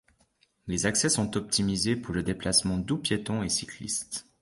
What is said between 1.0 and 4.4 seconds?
sont optimisés pour les déplacements doux piétons et cyclistes.